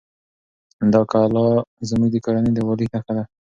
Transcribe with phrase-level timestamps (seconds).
[0.93, 1.47] دا کلا
[1.89, 3.23] زموږ د کورنۍ د یووالي نښه ده.